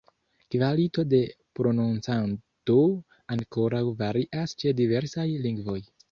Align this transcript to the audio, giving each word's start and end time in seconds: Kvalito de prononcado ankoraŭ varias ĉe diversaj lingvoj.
Kvalito 0.53 1.03
de 1.09 1.17
prononcado 1.57 2.77
ankoraŭ 3.35 3.81
varias 3.99 4.55
ĉe 4.63 4.73
diversaj 4.81 5.27
lingvoj. 5.45 5.77